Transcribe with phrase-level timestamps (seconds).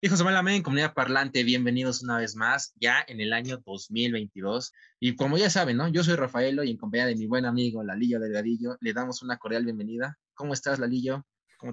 [0.00, 4.72] Hijos de Malamén, comunidad parlante, bienvenidos una vez más, ya en el año 2022.
[5.00, 5.88] Y como ya saben, ¿no?
[5.88, 9.38] Yo soy Rafaelo y en compañía de mi buen amigo Lalillo Delgadillo, le damos una
[9.38, 10.16] cordial bienvenida.
[10.34, 11.26] ¿Cómo estás, Lalillo?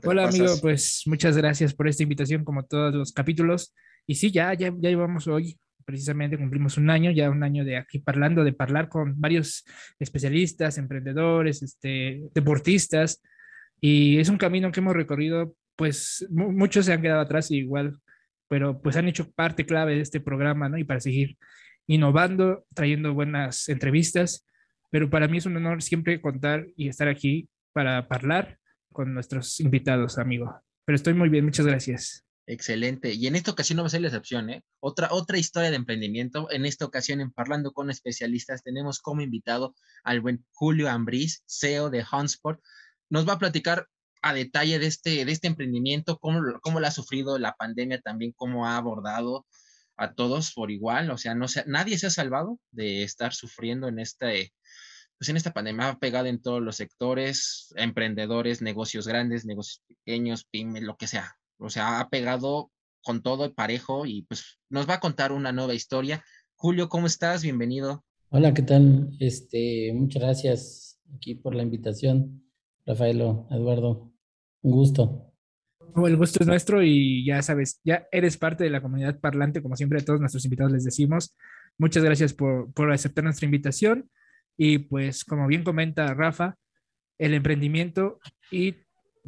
[0.03, 3.73] Hola, amigo, pues muchas gracias por esta invitación, como todos los capítulos.
[4.07, 7.77] Y sí, ya, ya, ya llevamos hoy, precisamente cumplimos un año, ya un año de
[7.77, 9.63] aquí parlando, de hablar con varios
[9.99, 13.21] especialistas, emprendedores, este, deportistas.
[13.81, 17.99] Y es un camino que hemos recorrido, pues muchos se han quedado atrás igual
[18.47, 20.77] pero pues han hecho parte clave de este programa, ¿no?
[20.77, 21.37] Y para seguir
[21.87, 24.45] innovando, trayendo buenas entrevistas,
[24.91, 28.57] pero para mí es un honor siempre contar y estar aquí para hablar
[28.91, 30.61] con nuestros invitados, amigo.
[30.85, 32.25] Pero estoy muy bien, muchas gracias.
[32.47, 33.11] Excelente.
[33.11, 34.63] Y en esta ocasión no va a ser la excepción, ¿eh?
[34.79, 36.49] Otra, otra historia de emprendimiento.
[36.51, 41.89] En esta ocasión, en Parlando con Especialistas, tenemos como invitado al buen Julio Ambriz, CEO
[41.89, 42.61] de Hunsport.
[43.09, 43.87] Nos va a platicar
[44.21, 48.65] a detalle de este, de este emprendimiento, cómo, lo ha sufrido la pandemia también, cómo
[48.65, 49.45] ha abordado
[49.97, 53.99] a todos por igual, o sea, no nadie se ha salvado de estar sufriendo en
[53.99, 54.51] este,
[55.17, 60.45] pues en esta pandemia, ha pegado en todos los sectores, emprendedores, negocios grandes, negocios pequeños,
[60.45, 62.71] pymes, lo que sea, o sea, ha pegado
[63.03, 66.25] con todo el parejo y pues nos va a contar una nueva historia.
[66.55, 67.43] Julio, ¿cómo estás?
[67.43, 68.03] Bienvenido.
[68.29, 69.15] Hola, ¿qué tal?
[69.19, 72.44] Este, muchas gracias aquí por la invitación,
[72.85, 74.11] Rafaelo, Eduardo.
[74.61, 75.33] Un gusto.
[76.05, 79.75] el gusto es nuestro y ya sabes, ya eres parte de la comunidad parlante, como
[79.75, 81.35] siempre a todos nuestros invitados les decimos.
[81.77, 84.09] Muchas gracias por, por aceptar nuestra invitación
[84.57, 86.55] y pues como bien comenta Rafa,
[87.17, 88.19] el emprendimiento
[88.51, 88.75] y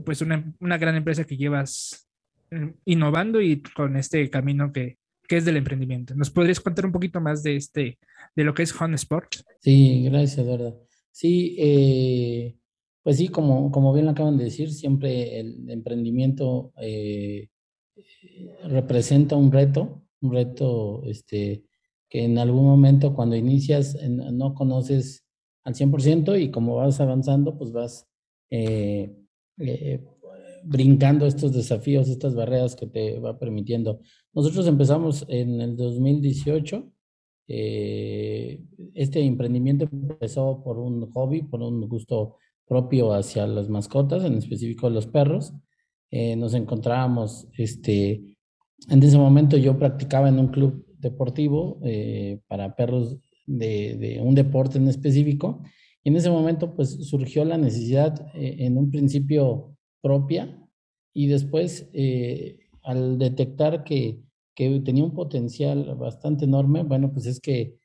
[0.05, 2.08] pues una, una gran empresa que llevas
[2.52, 6.16] eh, innovando y con este camino que, que es del emprendimiento.
[6.16, 7.97] ¿Nos podrías contar un poquito más de este,
[8.36, 9.36] de lo que es Home Sport?
[9.61, 10.88] Sí, gracias, Eduardo.
[11.11, 12.55] Sí, eh,
[13.08, 17.47] pues sí, como, como bien lo acaban de decir, siempre el emprendimiento eh,
[18.66, 21.64] representa un reto, un reto este,
[22.09, 25.26] que en algún momento cuando inicias no conoces
[25.64, 28.05] al 100% y como vas avanzando, pues vas
[28.49, 29.15] eh,
[29.58, 30.04] eh,
[30.65, 34.02] brincando estos desafíos, estas barreras que te va permitiendo.
[34.33, 36.92] Nosotros empezamos en el 2018.
[37.48, 42.36] este emprendimiento empezó por un hobby, por un gusto
[42.67, 45.54] propio hacia las mascotas, en específico los perros.
[46.11, 48.38] Eh, nos encontrábamos, este,
[48.89, 54.78] en ese momento yo practicaba en un club deportivo eh, para perros de, un deporte
[54.78, 55.64] en específico.
[56.04, 60.61] Y en ese momento pues surgió la necesidad eh, en un principio propia
[61.14, 61.89] y después
[62.84, 64.20] al detectar que,
[64.55, 67.80] que, tenía un potencial bastante enorme, bueno pues es que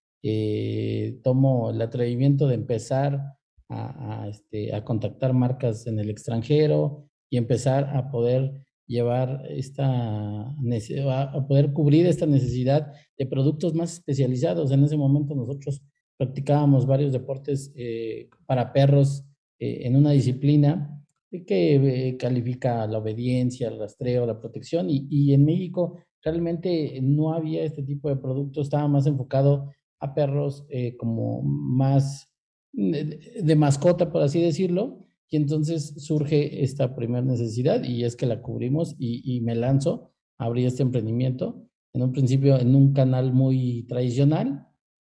[1.24, 3.38] tomo el atrevimiento de empezar
[3.72, 11.46] a, este, a contactar marcas en el extranjero y empezar a poder llevar esta, a
[11.46, 14.70] poder cubrir esta necesidad de productos más especializados.
[14.70, 15.82] En ese momento nosotros
[16.18, 19.24] practicábamos varios deportes eh, para perros
[19.58, 20.98] eh, en una disciplina
[21.46, 27.32] que eh, califica la obediencia, el rastreo, la protección y, y, en México realmente no
[27.32, 30.66] había este tipo de productos, estaba más enfocado a perros
[30.98, 32.31] como más
[32.72, 38.42] de, mascota, por así decirlo, y entonces surge esta primera necesidad y es que la
[38.42, 43.84] cubrimos y, me lanzo a abrir este emprendimiento, en un principio en un canal muy
[43.84, 44.66] tradicional,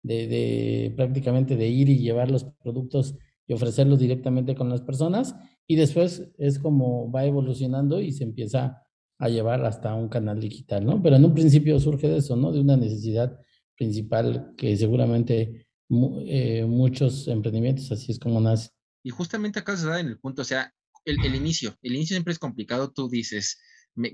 [0.03, 3.17] de, de, prácticamente de ir y llevar los productos
[3.49, 5.35] y ofrecerlos directamente con las personas,
[5.67, 8.83] y después es como va evolucionando y se empieza
[9.19, 11.03] a llevar hasta un canal digital, ¿no?
[11.03, 12.53] Pero en un principio surge de eso, ¿no?
[12.53, 13.39] De una necesidad
[13.77, 18.71] principal que seguramente eh, muchos emprendimientos, así es como nace.
[19.03, 20.73] Y justamente acá se da en el punto, o sea,
[21.05, 23.59] el, el, inicio, el inicio siempre es complicado, tú dices,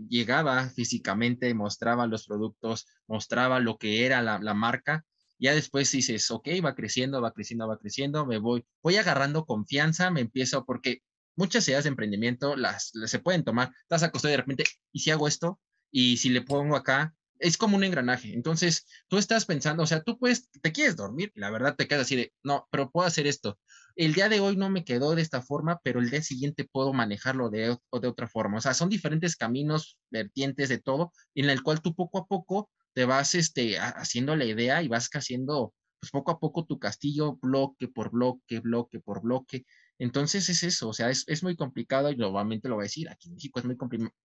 [0.08, 5.04] llegaba físicamente, mostraba los productos, mostraba lo que era la, la marca,
[5.38, 10.10] ya después dices, ok, va creciendo, va creciendo, va creciendo, me voy, voy agarrando confianza,
[10.10, 11.02] me empiezo, porque
[11.36, 15.00] muchas ideas de emprendimiento las, las se pueden tomar, estás acostado y de repente, ¿y
[15.00, 15.58] si hago esto?
[15.90, 18.32] Y si le pongo acá, es como un engranaje.
[18.32, 22.02] Entonces, tú estás pensando, o sea, tú puedes, te quieres dormir, la verdad te quedas
[22.02, 23.58] así de, no, pero puedo hacer esto.
[23.96, 26.92] El día de hoy no me quedó de esta forma, pero el día siguiente puedo
[26.92, 28.58] manejarlo de, de otra forma.
[28.58, 32.70] O sea, son diferentes caminos, vertientes de todo, en el cual tú poco a poco
[32.94, 37.38] te vas este, haciendo la idea y vas haciendo, pues poco a poco tu castillo,
[37.42, 39.64] bloque por bloque, bloque por bloque.
[39.98, 43.08] Entonces es eso, o sea, es, es muy complicado y nuevamente lo voy a decir,
[43.08, 43.76] aquí en México es muy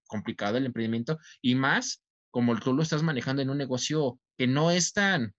[0.08, 2.04] complicado el emprendimiento y más
[2.38, 5.34] como tú lo estás manejando en un negocio que no es tan,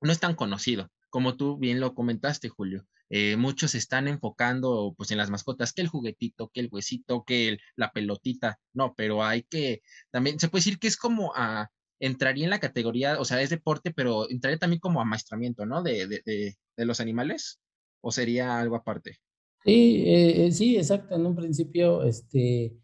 [0.00, 2.88] no es tan conocido, como tú bien lo comentaste, Julio.
[3.08, 7.58] eh, muchos están enfocando pues en las mascotas, que el juguetito, que el huesito, que
[7.76, 11.70] la pelotita, no, pero hay que, también se puede decir que es como a,
[12.00, 15.84] entraría en la categoría, o sea, es deporte, pero entraría también como amaestramiento, ¿no?
[15.84, 17.60] De, de, de, los animales,
[18.00, 19.18] o sería algo aparte.
[19.64, 21.14] Sí, eh, sí, exacto.
[21.14, 22.74] En un principio, este,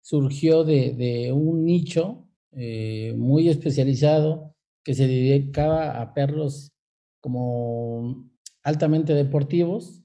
[0.00, 2.25] surgió de, de un nicho
[2.56, 4.54] eh, muy especializado
[4.84, 6.72] que se dedicaba a perros
[7.20, 8.30] como
[8.62, 10.02] altamente deportivos,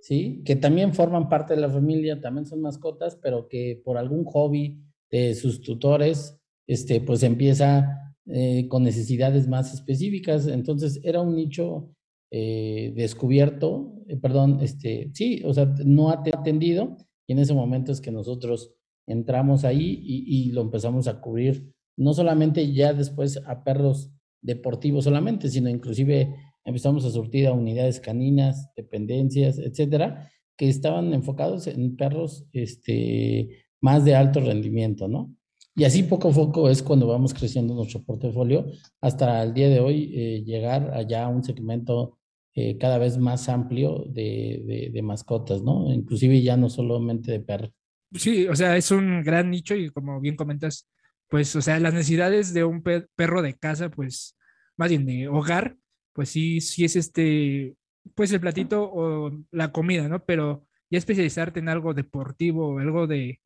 [0.00, 0.42] ¿sí?
[0.44, 4.80] Que también forman parte de la familia, también son mascotas, pero que por algún hobby
[5.10, 10.46] de sus tutores, este, pues empieza eh, con necesidades más específicas.
[10.46, 11.90] Entonces era un nicho
[12.30, 16.96] eh, descubierto, eh, perdón, este, sí, o sea, no atendido,
[17.26, 18.72] y en ese momento es que nosotros
[19.06, 24.10] entramos ahí y, y lo empezamos a cubrir, no solamente ya después a perros
[24.40, 26.34] deportivos solamente, sino inclusive
[26.64, 34.04] empezamos a surtir a unidades caninas, dependencias, etcétera, que estaban enfocados en perros este, más
[34.04, 35.34] de alto rendimiento, ¿no?
[35.74, 38.66] Y así poco a poco es cuando vamos creciendo nuestro portafolio
[39.00, 42.18] hasta el día de hoy eh, llegar allá a un segmento
[42.54, 45.90] eh, cada vez más amplio de, de, de, mascotas, ¿no?
[45.90, 47.70] Inclusive ya no solamente de perros.
[48.12, 50.86] Sí, o sea, es un gran nicho y como bien comentas,
[51.32, 54.36] pues, o sea, las necesidades de un perro de casa, pues,
[54.76, 55.78] más bien de hogar,
[56.12, 57.74] pues sí, sí es este,
[58.14, 60.22] pues el platito o la comida, ¿no?
[60.26, 63.40] Pero ya especializarte en algo deportivo, algo de,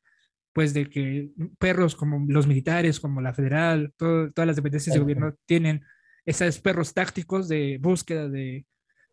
[0.53, 1.31] pues de que
[1.61, 5.85] perros como los militares, como la federal, todas las dependencias de gobierno tienen
[6.25, 8.67] esos perros tácticos de búsqueda de,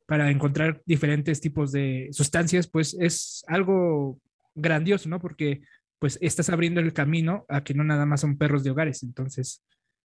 [0.07, 4.19] para encontrar diferentes tipos de sustancias, pues es algo
[4.55, 5.19] grandioso, ¿no?
[5.19, 5.61] Porque
[6.03, 9.63] pues estás abriendo el camino a que no nada más son perros de hogares, entonces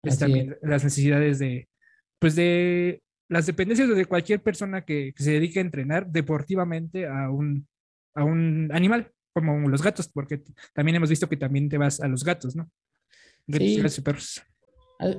[0.04, 1.68] es también las necesidades de,
[2.18, 7.68] pues de las dependencias de cualquier persona que, se dedique a entrenar deportivamente a un,
[8.16, 10.42] a un animal, como los gatos, porque
[10.74, 12.72] también hemos visto que también te vas a los gatos, ¿no?
[13.46, 14.42] Gatos y perros.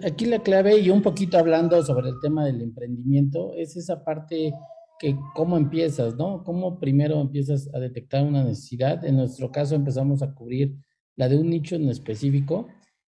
[0.03, 4.55] Aquí la clave, y un poquito hablando sobre el tema del emprendimiento, es esa parte
[5.03, 6.45] que cómo empiezas, ¿no?
[6.45, 9.05] Cómo primero empiezas a detectar una necesidad.
[9.05, 10.77] En nuestro caso empezamos a cubrir
[11.17, 12.69] la de un nicho en específico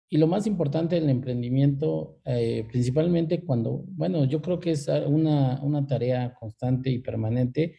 [0.10, 5.60] y lo más importante del emprendimiento, eh, principalmente cuando, bueno, yo creo que es una,
[5.62, 7.76] una tarea constante y permanente,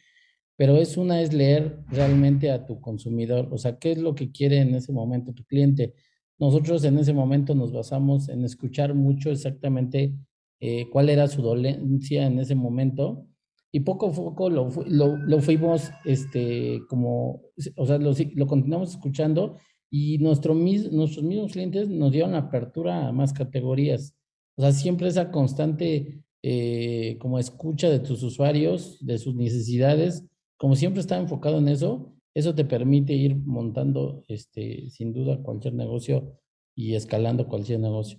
[0.57, 4.31] pero es una es leer realmente a tu consumidor, o sea, qué es lo que
[4.31, 5.95] quiere en ese momento tu cliente.
[6.39, 10.15] Nosotros en ese momento nos basamos en escuchar mucho exactamente
[10.61, 13.27] eh, cuál era su dolencia en ese momento
[13.73, 17.41] y poco a poco lo, lo, lo fuimos, este, como,
[17.77, 19.57] o sea, lo, lo continuamos escuchando
[19.91, 24.15] y nuestro, nuestros mismos clientes nos dieron apertura a más categorías.
[24.57, 30.25] O sea, siempre esa constante eh, como escucha de tus usuarios, de sus necesidades,
[30.59, 35.75] como siempre está enfocado en eso, eso te permite ir montando, este, sin duda, cualquier
[35.75, 36.39] negocio
[36.75, 38.19] y escalando cualquier negocio.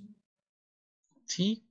[1.26, 1.63] Sí,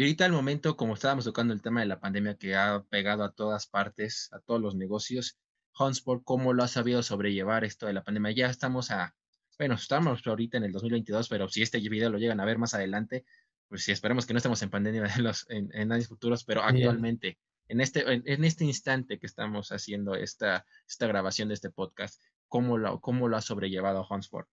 [0.00, 3.22] y ahorita al momento, como estábamos tocando el tema de la pandemia que ha pegado
[3.22, 5.36] a todas partes, a todos los negocios,
[5.78, 8.30] Hunsport, ¿cómo lo ha sabido sobrellevar esto de la pandemia?
[8.30, 9.14] Ya estamos a
[9.58, 12.72] bueno, estamos ahorita en el 2022, pero si este video lo llegan a ver más
[12.72, 13.26] adelante,
[13.68, 17.36] pues sí, esperemos que no estemos en pandemia en, los, en, años futuros, pero actualmente,
[17.68, 22.78] en este, en, este instante que estamos haciendo esta, esta grabación de este podcast, ¿cómo
[22.78, 24.46] lo, cómo lo ha sobrellevado Hansford?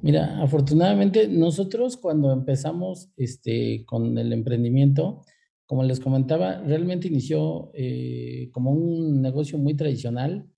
[0.00, 5.22] Mira, afortunadamente nosotros cuando empezamos este, con el emprendimiento,
[5.66, 10.48] como les comentaba, realmente inició eh, como un negocio muy tradicional,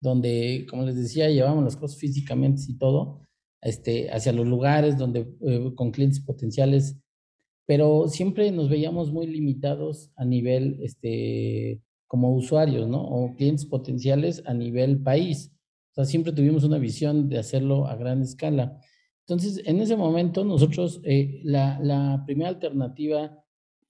[0.00, 3.20] donde, como les decía, llevamos las cosas físicamente y todo,
[3.62, 6.96] este, hacia los lugares donde, eh, con clientes potenciales,
[7.66, 13.02] pero siempre nos veíamos muy limitados a nivel, este, como usuarios, ¿no?
[13.02, 15.53] O clientes potenciales a nivel país.
[15.94, 18.80] O sea, siempre tuvimos una visión de hacerlo a gran escala.
[19.20, 23.38] Entonces, en ese momento, nosotros, eh, la, la, primera alternativa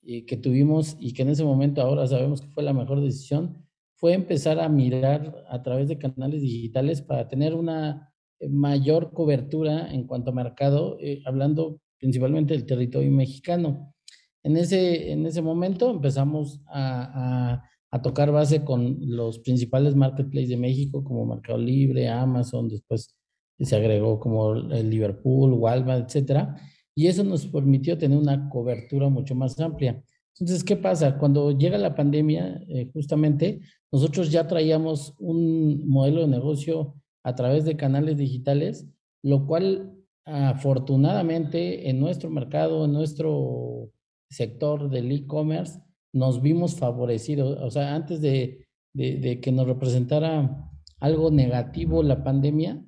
[0.02, 3.66] eh, que tuvimos y que en ese momento ahora sabemos que fue la mejor decisión,
[3.94, 9.90] fue empezar a mirar a través de canales digitales para tener una eh, mayor cobertura
[9.90, 13.94] en cuanto a mercado, hablando principalmente del territorio mexicano.
[14.42, 17.62] En ese, en ese momento empezamos a,
[18.02, 23.14] tocar base con los principales marketplaces de México, como Mercado Libre, Amazon, después
[23.58, 26.56] se agregó como el Liverpool, Walmart, etcétera,
[26.94, 30.02] y eso nos permitió tener una cobertura mucho más amplia.
[30.34, 31.16] Entonces, ¿qué pasa?
[31.18, 33.60] Cuando llega la pandemia, eh, justamente,
[33.92, 38.86] nosotros ya traíamos un modelo de negocio a través de canales digitales,
[39.22, 39.92] lo cual
[40.24, 43.90] afortunadamente en nuestro mercado, en nuestro
[44.28, 45.80] sector del e-commerce,
[46.14, 47.58] nos vimos favorecidos.
[47.60, 52.82] O sea, antes de, que nos representara algo negativo la pandemia,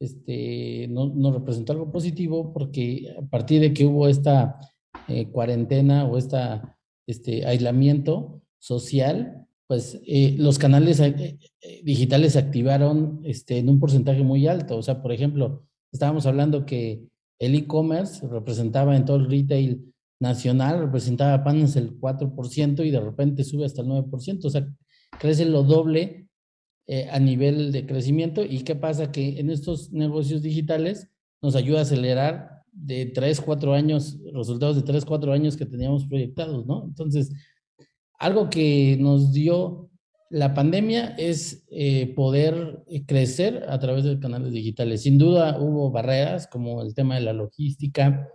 [0.00, 4.58] este, no, nos representó algo positivo porque a partir de que hubo esta
[5.08, 11.38] eh, cuarentena o esta, este aislamiento social, pues eh, los canales eh,
[11.84, 14.78] digitales se activaron este, en un porcentaje muy alto.
[14.78, 17.04] O sea, por ejemplo, estábamos hablando que
[17.38, 19.89] el e-commerce representaba en todo el retail
[20.20, 24.44] nacional, representaba apenas el 4% y de repente sube hasta el 9%.
[24.44, 24.68] O sea,
[25.18, 26.28] crece lo doble
[26.86, 28.44] eh, a nivel de crecimiento.
[28.44, 29.10] ¿Y qué pasa?
[29.10, 31.08] Que en estos negocios digitales
[31.42, 36.06] nos ayuda a acelerar de 3, 4 años, resultados de 3, 4 años que teníamos
[36.06, 36.84] proyectados, ¿no?
[36.84, 37.32] Entonces,
[38.18, 39.90] algo que nos dio
[40.28, 45.02] la pandemia es eh, poder crecer a través de canales digitales.
[45.02, 48.28] Sin duda hubo barreras como el tema de la logística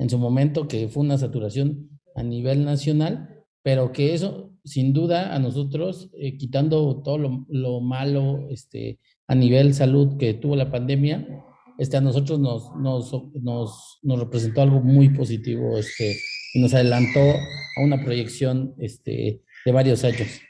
[0.00, 5.34] en su momento, que fue una saturación a nivel nacional, pero que eso, sin duda,
[5.34, 11.44] a nosotros, eh, quitando todo lo, malo este, a nivel salud que tuvo la pandemia,
[11.78, 16.16] este, a nosotros nos, nos, nos, nos representó algo muy positivo este,
[16.54, 20.40] y nos adelantó a una proyección este, de varios años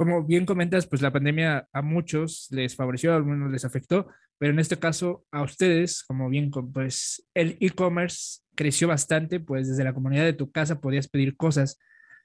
[0.00, 4.06] como bien comentas, pues la pandemia a muchos les favoreció, a algunos les afectó,
[4.38, 9.84] pero en este caso a ustedes, como bien, pues el e-commerce creció bastante, pues desde
[9.84, 11.78] la comunidad de tu casa podías pedir cosas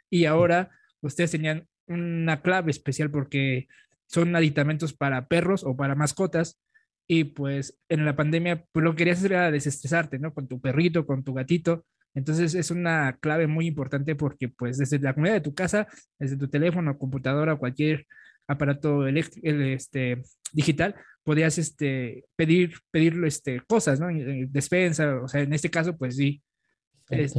[0.09, 0.69] y ahora
[1.01, 3.67] ustedes tenían una clave especial porque
[4.07, 6.61] son aditamentos para perros o para mascotas
[7.07, 10.33] y pues en la pandemia pues lo que querías era desestresarte, ¿no?
[10.33, 14.99] Con tu perrito, con tu gatito entonces es una clave muy importante porque pues desde
[14.99, 18.07] la comunidad de tu casa, desde tu teléfono, computadora, cualquier
[18.47, 20.21] aparato este,
[20.53, 24.07] digital, podías este, pedir, pedir este, cosas, ¿no?
[24.47, 26.41] Despensa, o sea, en este caso, pues sí,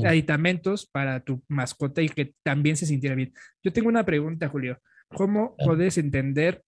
[0.04, 3.32] aditamentos para tu mascota y que también se sintiera bien.
[3.62, 4.78] Yo tengo una pregunta, Julio.
[5.08, 6.62] ¿Cómo puedes entender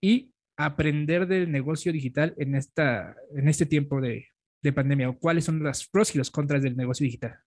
[0.00, 4.26] y aprender del negocio digital en, esta, en este tiempo de,
[4.62, 5.08] de pandemia?
[5.08, 7.38] ¿O cuáles son las pros y los contras del negocio digital?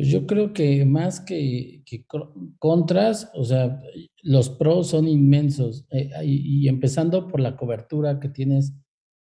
[0.00, 1.84] Pues yo creo que más que,
[2.58, 3.82] contras, o sea,
[4.22, 5.84] los pros son inmensos.
[5.90, 8.72] Eh, y, empezando por la cobertura que tienes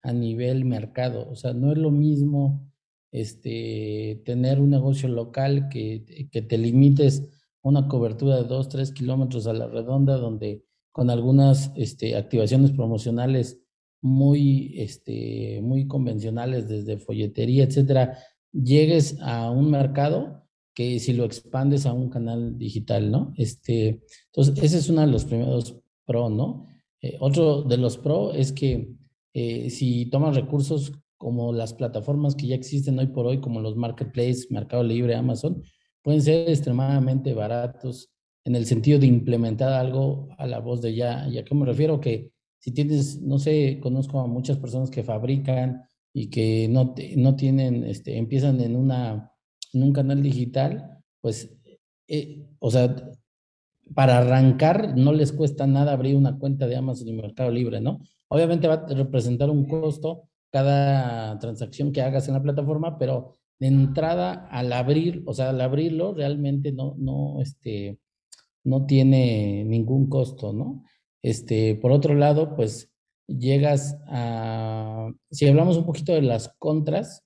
[0.01, 1.29] a nivel mercado.
[1.29, 2.73] O sea, no es lo mismo
[3.11, 7.21] este, tener un negocio local que, que te limites
[7.61, 12.71] a una cobertura de 2, 3 kilómetros a la redonda, donde con algunas este, activaciones
[12.71, 13.61] promocionales
[14.01, 18.17] muy, este, muy convencionales, desde folletería, etcétera,
[18.51, 20.42] llegues a un mercado
[20.73, 23.33] que si lo expandes a un canal digital, ¿no?
[23.37, 26.65] Este, entonces, ese es uno de los primeros pro, ¿no?
[27.01, 28.89] Eh, otro de los pro es que
[29.33, 33.75] eh, si tomas recursos como las plataformas que ya existen hoy por hoy, como los
[33.75, 35.63] marketplaces, Mercado Libre, Amazon,
[36.01, 38.09] pueden ser extremadamente baratos
[38.45, 41.27] en el sentido de implementar algo a la voz de ya.
[41.29, 41.99] ¿Y a qué me refiero?
[41.99, 47.35] Que si tienes, no sé, conozco a muchas personas que fabrican y que no, no
[47.35, 49.32] tienen, este, empiezan en una
[49.73, 51.55] en un canal digital, pues,
[52.07, 52.95] eh, o sea,
[53.93, 57.99] para arrancar no les cuesta nada abrir una cuenta de Amazon y Mercado Libre, ¿no?
[58.29, 63.67] Obviamente va a representar un costo cada transacción que hagas en la plataforma, pero de
[63.67, 67.99] entrada al abrir, o sea, al abrirlo realmente no, no, este,
[68.63, 70.83] no tiene ningún costo, ¿no?
[71.21, 72.91] Este, por otro lado, pues
[73.27, 77.22] llegas a, si hablamos un poquito de las contras,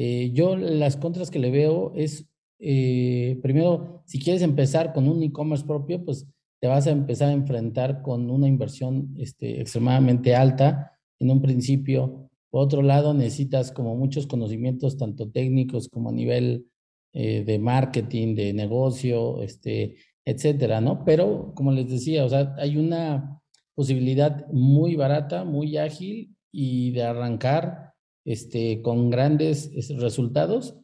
[0.00, 2.24] eh, yo las contras que le veo es,
[2.60, 6.24] eh, primero, si quieres empezar con un e-commerce propio, pues
[6.60, 12.30] te vas a empezar a enfrentar con una inversión este, extremadamente alta en un principio.
[12.48, 16.68] Por otro lado, necesitas como muchos conocimientos, tanto técnicos como a nivel
[17.12, 21.04] eh, de marketing, de negocio, este, etcétera, ¿no?
[21.04, 23.40] Pero, como les decía, o sea, hay una
[23.74, 27.87] posibilidad muy barata, muy ágil y de arrancar
[28.28, 30.76] este, con grandes resultados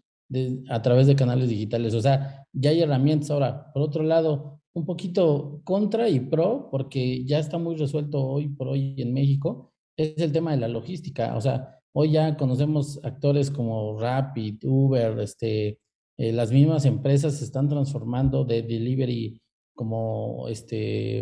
[0.70, 1.92] a través de canales digitales.
[1.92, 3.30] O sea, ya hay herramientas.
[3.30, 8.48] Ahora, por otro lado, un poquito contra y pro, porque ya está muy resuelto hoy
[8.48, 11.36] por hoy en México, es el tema de la logística.
[11.36, 15.78] O sea, hoy ya conocemos actores como Rapid, Uber, este,
[16.16, 19.38] eh, las mismas empresas se están transformando de delivery
[19.74, 21.18] como este,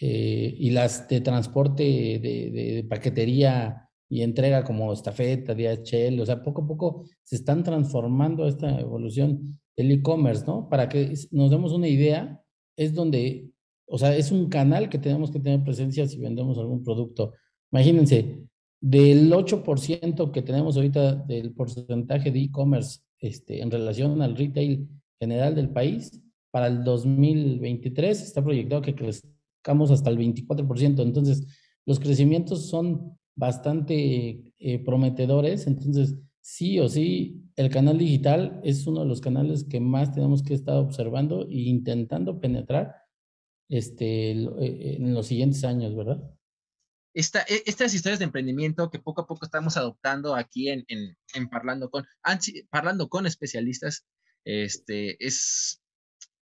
[0.00, 6.60] eh, y las de transporte de paquetería y entrega como estafeta, DHL, o sea, poco
[6.60, 10.68] a poco se están transformando esta evolución del e-commerce, ¿no?
[10.68, 12.38] Para que nos demos una idea,
[12.76, 13.48] es donde,
[13.86, 17.32] o sea, es un canal que tenemos que tener presencia si vendemos algún producto.
[17.72, 18.44] Imagínense,
[18.82, 25.54] del 8% que tenemos ahorita del porcentaje de e-commerce este, en relación al retail general
[25.54, 31.00] del país, para el 2023 está proyectado que crezcamos hasta el 24%.
[31.00, 31.46] Entonces,
[31.86, 35.66] los crecimientos son bastante eh, prometedores.
[35.66, 40.42] Entonces, sí o sí, el canal digital es uno de los canales que más tenemos
[40.42, 42.94] que estar observando e intentando penetrar
[43.68, 46.22] este, eh, en los siguientes años, ¿verdad?
[47.14, 51.16] Esta, e, estas historias de emprendimiento que poco a poco estamos adoptando aquí en, en,
[51.34, 52.06] en Parlando, con,
[52.70, 54.06] Parlando con especialistas,
[54.44, 55.82] este, es,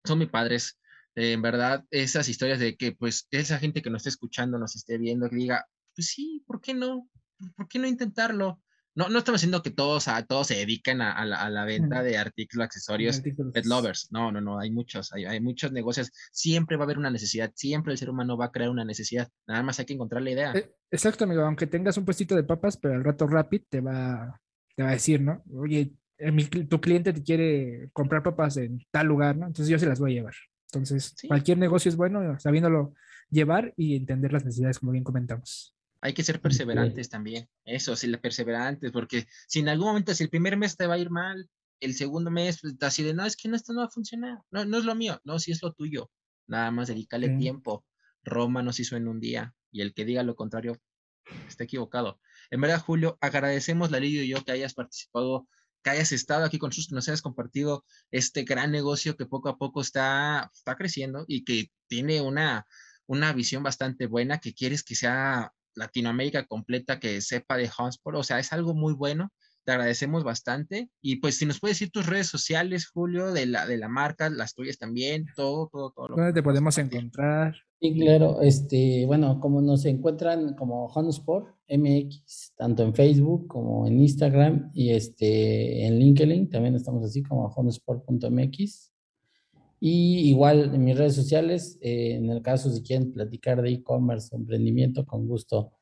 [0.04, 0.78] son mis padres.
[1.14, 4.98] en verdad, esas historias de que pues esa gente que nos esté escuchando, nos esté
[4.98, 5.66] viendo, que diga,
[5.98, 7.08] pues sí, ¿por qué no?
[7.56, 8.62] ¿Por qué no intentarlo?
[8.94, 12.66] No, no estamos diciendo que todos, a, todos se dediquen a, la, venta de artículos,
[12.66, 14.06] accesorios, pet lovers.
[14.12, 16.12] No, no, no, hay muchos, hay, hay, muchos negocios.
[16.30, 19.28] Siempre va a haber una necesidad, siempre el ser humano va a crear una necesidad.
[19.48, 20.52] Nada más hay que encontrar la idea.
[20.52, 24.40] Eh, exacto, amigo, aunque tengas un puestito de papas, pero al rato Rapid te va,
[24.76, 25.42] te va a decir, ¿no?
[25.52, 29.48] Oye, eh, tu cliente te quiere comprar papas en tal lugar, ¿no?
[29.48, 30.34] Entonces yo se las voy a llevar.
[30.72, 32.94] Entonces, cualquier negocio es bueno sabiéndolo
[33.30, 35.74] llevar y entender las necesidades, como bien comentamos.
[36.00, 37.48] Hay que ser perseverantes también.
[37.64, 40.98] Eso, sí, perseverantes, porque si en algún momento, si el primer mes te va a
[40.98, 41.48] ir mal,
[41.80, 44.38] el segundo mes, pues así de, no, es que no, esto no va a funcionar.
[44.50, 45.20] No, no es lo mío.
[45.24, 46.10] No, si es lo tuyo.
[46.46, 47.84] Nada más dedícale tiempo.
[48.24, 50.80] Roma nos hizo en un día y el que diga lo contrario
[51.46, 52.20] está equivocado.
[52.50, 55.46] En verdad, Julio, agradecemos la y yo que hayas participado,
[55.82, 59.48] que hayas estado aquí con nosotros, que nos hayas compartido este gran negocio que poco
[59.48, 62.66] a poco está, está creciendo y que tiene una,
[63.06, 68.18] una visión bastante buena, que quieres que sea Latinoamérica completa que sepa de Hunsport.
[68.18, 69.30] O sea, es algo muy bueno.
[69.64, 70.90] Te agradecemos bastante.
[71.00, 74.30] Y pues si nos puedes decir tus redes sociales, Julio, de la, de la marca,
[74.30, 76.08] las tuyas también, todo, todo, todo.
[76.08, 77.54] ¿Dónde te podemos encontrar?
[77.80, 78.40] Sí, claro.
[78.42, 84.90] Este, bueno, como nos encuentran como Hunsport MX, tanto en Facebook como en Instagram y
[84.90, 88.92] este en LinkedIn, también estamos así como hunsport.mx.
[89.80, 94.28] Y igual en mis redes sociales, eh, en el caso si quieren platicar de e-commerce
[94.32, 95.72] o emprendimiento, con gusto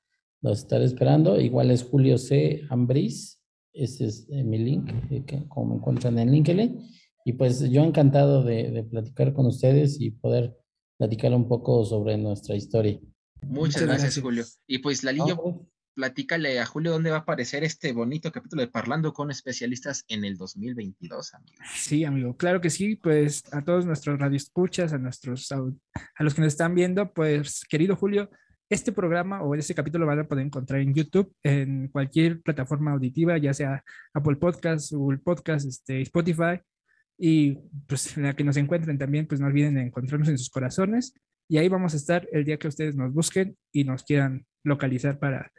[0.42, 1.40] los estaré esperando.
[1.40, 2.62] Igual es Julio C.
[2.68, 3.40] Ambris,
[3.72, 6.82] ese es eh, mi link, eh, como me encuentran en LinkedIn.
[7.24, 10.56] Y pues yo encantado de, de, platicar con ustedes y poder
[10.96, 13.00] platicar un poco sobre nuestra historia.
[13.42, 14.44] Muchas, gracias, Julio.
[14.66, 19.14] Y pues Lalillo, platícale a Julio dónde va a aparecer este bonito capítulo de Parlando
[19.14, 21.56] con especialistas en el 2022, amigo.
[21.74, 26.42] Sí, amigo, claro que sí, pues a todos nuestros radioescuchas, a nuestros a los que
[26.42, 28.30] nos están viendo, pues querido Julio,
[28.68, 33.38] este programa o este capítulo van a poder encontrar en YouTube, en cualquier plataforma auditiva,
[33.38, 33.82] ya sea
[34.12, 36.60] Apple Podcast, Google Podcast, este, Spotify,
[37.16, 41.14] y pues en la que nos encuentren también, pues no olviden encontrarnos en sus corazones,
[41.48, 45.18] y ahí vamos a estar el día que ustedes nos busquen y nos quieran localizar
[45.18, 45.50] para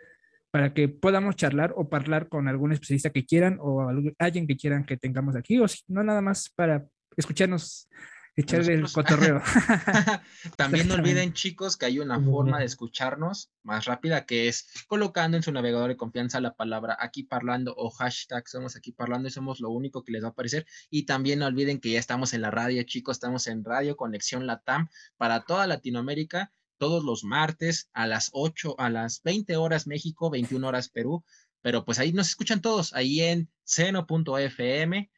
[0.58, 4.86] para que podamos charlar o hablar con algún especialista que quieran o alguien que quieran
[4.86, 6.84] que tengamos aquí, o si no nada más para
[7.16, 7.88] escucharnos
[8.36, 9.40] echar el cotorreo.
[10.58, 15.38] También no olviden, chicos, que hay una forma de escucharnos más rápida que es colocando
[15.38, 19.32] en su navegador de confianza la palabra aquí parlando o hashtag somos aquí parlando y
[19.32, 20.66] somos lo único que les va a aparecer.
[20.90, 24.48] Y también no olviden que ya estamos en la radio, chicos, estamos en Radio Conexión
[24.48, 30.30] Latam para toda Latinoamérica todos los martes a las 8, a las 20 horas México,
[30.30, 31.24] 21 horas Perú,
[31.62, 35.12] pero pues ahí nos escuchan todos, ahí en seno.fm,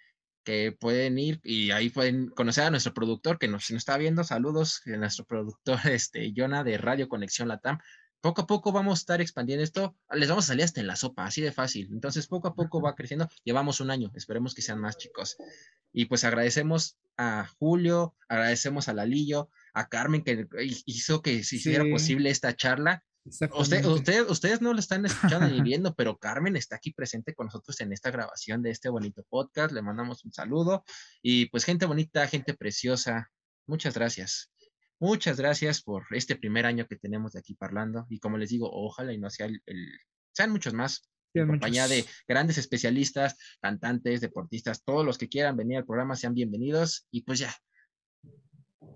[0.43, 4.81] que pueden ir y ahí pueden conocer a nuestro productor que nos, está viendo, saludos,
[4.87, 7.79] a nuestro productor, este, Jonah de Radio Conexión Latam.
[8.21, 10.97] Poco a poco vamos a estar expandiendo esto, les vamos a salir hasta en la
[10.97, 11.87] sopa, así de fácil.
[11.93, 13.29] Entonces, poco a poco va creciendo.
[13.45, 15.37] Llevamos un año, esperemos que sean más chicos.
[15.93, 20.45] Y pues agradecemos a Julio, agradecemos a Lalillo, a Carmen que
[20.85, 23.01] hizo que se hiciera posible esta charla.
[23.57, 23.85] Usted,
[24.27, 27.93] ustedes no lo están escuchando ni viendo, pero Carmen está aquí presente con nosotros en
[27.93, 29.71] esta grabación de este bonito podcast.
[29.71, 30.83] Le mandamos un saludo
[31.21, 33.31] y pues gente bonita, gente preciosa,
[33.67, 34.51] muchas gracias.
[34.99, 38.69] Muchas gracias por este primer año que tenemos de aquí parlando y como les digo,
[38.69, 39.61] ojalá y no sea el,
[40.33, 41.09] sean muchos más.
[41.35, 46.33] En compañía de grandes especialistas, cantantes, deportistas, todos los que quieran venir al programa sean
[46.33, 47.55] bienvenidos y pues ya,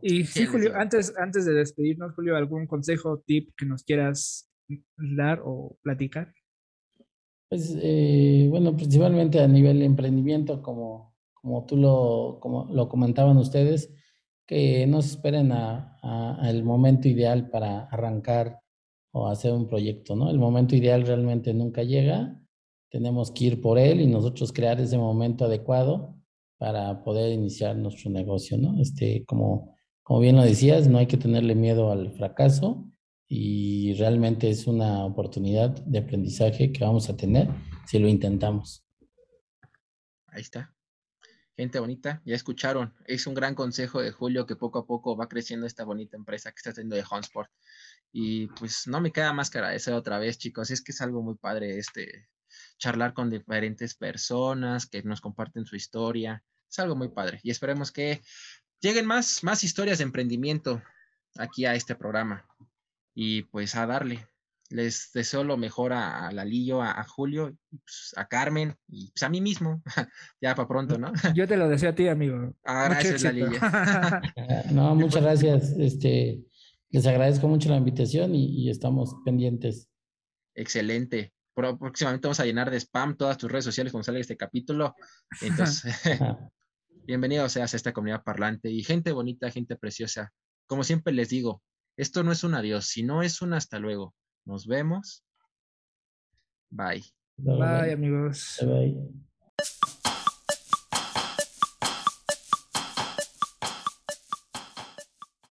[0.03, 4.51] y sí, Julio, antes, antes de despedirnos, Julio, ¿algún consejo, tip que nos quieras
[4.97, 6.33] dar o platicar?
[7.49, 13.37] Pues, eh, bueno, principalmente a nivel de emprendimiento, como, como tú lo, como lo comentaban
[13.37, 13.93] ustedes,
[14.45, 18.59] que no se esperen a, a, el momento ideal para arrancar
[19.13, 20.29] o hacer un proyecto, ¿no?
[20.29, 22.41] El momento ideal realmente nunca llega,
[22.89, 26.15] tenemos que ir por él y nosotros crear ese momento adecuado
[26.57, 28.81] para poder iniciar nuestro negocio, ¿no?
[28.81, 32.85] Este, como como bien lo decías, no hay que tenerle miedo al fracaso
[33.27, 37.47] y realmente es una oportunidad de aprendizaje que vamos a tener
[37.87, 38.85] si lo intentamos.
[40.27, 40.75] Ahí está.
[41.55, 45.29] gente bonita, ya escucharon, es un gran consejo de Julio que poco a poco va
[45.29, 47.49] creciendo esta bonita empresa que está haciendo de Honsport.
[48.11, 51.21] Y pues no me queda más que agradecer otra vez, chicos, es que es algo
[51.21, 52.27] muy padre este
[52.77, 57.91] charlar con diferentes personas que nos comparten su historia, es algo muy padre y esperemos
[57.91, 58.21] que
[58.83, 60.81] lleguen más, más historias de emprendimiento
[61.37, 62.45] aquí a este programa
[63.15, 64.27] y pues a darle.
[64.69, 69.39] Les deseo lo mejor a, Lalillo, a, Julio, pues, a Carmen y pues, a mí
[69.39, 69.81] mismo.
[70.41, 71.11] ya para pronto, ¿no?
[71.35, 72.53] Yo te lo deseo a ti, amigo.
[72.65, 73.59] Ah, gracias, Lalillo.
[74.71, 75.75] no, muchas gracias.
[75.77, 76.43] Este,
[76.89, 79.89] les agradezco mucho la invitación y, estamos pendientes.
[80.55, 81.33] Excelente.
[81.53, 84.95] Próximamente vamos a llenar de spam todas tus redes sociales cuando salga este capítulo.
[85.41, 85.93] Entonces,
[87.05, 90.31] bienvenido seas a esta comunidad parlante y gente bonita, gente preciosa.
[90.67, 91.61] Como siempre les digo,
[91.97, 94.15] esto no es un adiós, sino es un hasta luego.
[94.45, 95.23] Nos vemos.
[96.69, 97.03] Bye.
[97.37, 98.59] Bye, amigos.
[98.61, 99.23] bye.